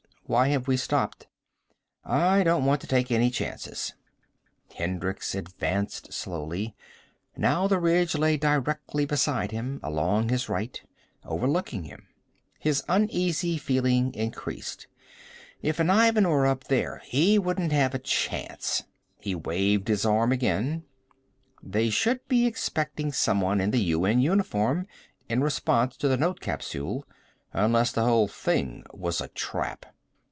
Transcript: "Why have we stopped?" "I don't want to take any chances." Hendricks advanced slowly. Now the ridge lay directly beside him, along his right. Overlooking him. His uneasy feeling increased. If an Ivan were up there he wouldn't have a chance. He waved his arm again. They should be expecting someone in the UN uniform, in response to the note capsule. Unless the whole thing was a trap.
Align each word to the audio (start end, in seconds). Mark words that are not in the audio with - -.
"Why 0.27 0.47
have 0.47 0.65
we 0.65 0.77
stopped?" 0.77 1.27
"I 2.05 2.43
don't 2.45 2.63
want 2.63 2.79
to 2.79 2.87
take 2.87 3.11
any 3.11 3.29
chances." 3.29 3.93
Hendricks 4.77 5.35
advanced 5.35 6.13
slowly. 6.13 6.73
Now 7.35 7.67
the 7.67 7.81
ridge 7.81 8.15
lay 8.15 8.37
directly 8.37 9.03
beside 9.05 9.51
him, 9.51 9.81
along 9.83 10.29
his 10.29 10.47
right. 10.47 10.81
Overlooking 11.25 11.83
him. 11.83 12.07
His 12.57 12.81
uneasy 12.87 13.57
feeling 13.57 14.13
increased. 14.13 14.87
If 15.61 15.81
an 15.81 15.89
Ivan 15.89 16.25
were 16.25 16.47
up 16.47 16.63
there 16.63 17.01
he 17.03 17.37
wouldn't 17.37 17.73
have 17.73 17.93
a 17.93 17.99
chance. 17.99 18.83
He 19.19 19.35
waved 19.35 19.89
his 19.89 20.05
arm 20.05 20.31
again. 20.31 20.85
They 21.61 21.89
should 21.89 22.25
be 22.29 22.45
expecting 22.45 23.11
someone 23.11 23.59
in 23.59 23.71
the 23.71 23.81
UN 23.83 24.21
uniform, 24.21 24.87
in 25.27 25.43
response 25.43 25.97
to 25.97 26.07
the 26.07 26.15
note 26.15 26.39
capsule. 26.39 27.03
Unless 27.51 27.91
the 27.91 28.05
whole 28.05 28.29
thing 28.29 28.85
was 28.93 29.19
a 29.19 29.27
trap. 29.27 29.87